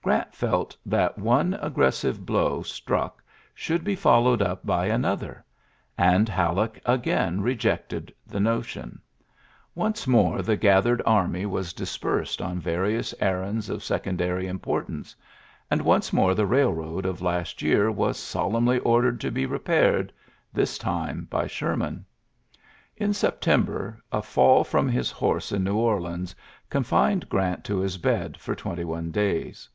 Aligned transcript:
Grant 0.00 0.32
felt 0.32 0.74
that 0.86 1.18
one 1.18 1.52
aggressive 1.60 2.24
blow 2.24 2.62
struck 2.62 3.22
should 3.54 3.84
be 3.84 3.94
followed 3.96 4.40
up 4.40 4.64
by 4.64 4.86
an 4.86 5.04
other; 5.04 5.44
and 5.98 6.30
Halleck 6.30 6.80
again 6.86 7.42
rejected 7.42 8.14
the 8.26 8.40
notion. 8.40 9.02
Once 9.74 10.06
more 10.06 10.40
the 10.40 10.56
gathered 10.56 11.02
army 11.04 11.40
iiurary 11.42 11.42
*^oi^ 11.42 11.44
AflK< 11.44 11.44
82 11.44 11.48
ULYSSES 11.50 11.66
S. 11.66 11.72
GBAST 11.72 11.72
WQS 11.72 11.76
dispersed 11.76 12.42
on 12.42 12.58
various 12.60 13.14
errands 13.20 13.68
of 13.68 13.84
sec 13.84 14.04
ondary 14.04 14.44
importance; 14.44 15.16
and 15.70 15.82
once 15.82 16.10
more 16.12 16.34
th 16.34 16.48
railroad 16.48 17.04
of 17.04 17.20
last 17.20 17.60
year 17.60 17.90
was 17.90 18.16
solemnly 18.18 18.78
ordere 18.80 19.18
to 19.18 19.30
be 19.30 19.44
repaired; 19.44 20.10
this 20.54 20.78
time 20.78 21.26
by 21.28 21.46
Sherman 21.46 22.06
In 22.96 23.12
September 23.12 24.00
a 24.10 24.22
fall 24.22 24.64
from 24.64 24.88
his 24.88 25.10
horse 25.10 25.52
i 25.52 25.58
"Sew 25.62 25.76
Orleans 25.76 26.34
confined 26.70 27.28
Grant 27.28 27.62
to 27.64 27.80
his 27.80 27.98
be 27.98 28.28
for 28.38 28.54
twenty 28.54 28.84
one 28.84 29.10
days. 29.10 29.68